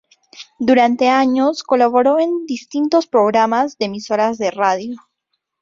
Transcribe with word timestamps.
Durante 0.57 1.09
años 1.09 1.61
colaboró 1.61 2.17
en 2.19 2.47
distintos 2.47 3.05
programas 3.05 3.77
de 3.77 3.85
emisoras 3.85 4.39
de 4.39 4.49
radio. 4.49 4.95